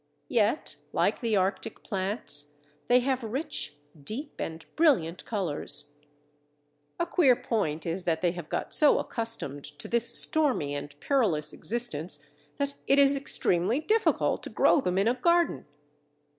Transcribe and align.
Yet, 0.29 0.77
like 0.93 1.21
the 1.21 1.35
Arctic 1.35 1.83
plants, 1.83 2.55
they 2.87 3.01
have 3.01 3.23
rich, 3.23 3.77
deep, 4.03 4.39
and 4.41 4.65
brilliant 4.75 5.23
colours. 5.25 5.93
A 6.99 7.05
queer 7.05 7.35
point 7.35 7.85
is 7.85 8.05
that 8.05 8.21
they 8.21 8.31
have 8.31 8.49
got 8.49 8.73
so 8.73 8.97
accustomed 8.97 9.63
to 9.63 9.87
this 9.87 10.17
stormy 10.19 10.73
and 10.73 10.99
perilous 10.99 11.53
existence 11.53 12.25
that 12.57 12.73
it 12.87 12.97
is 12.97 13.15
extremely 13.15 13.79
difficult 13.79 14.41
to 14.41 14.49
grow 14.49 14.81
them 14.81 14.97
in 14.97 15.07
a 15.07 15.13
garden. 15.13 15.67